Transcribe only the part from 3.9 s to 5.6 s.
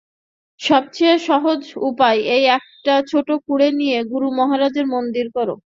গুরু-মহারাজের মন্দির কর।